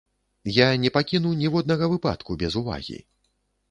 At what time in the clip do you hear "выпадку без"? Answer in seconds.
1.95-2.53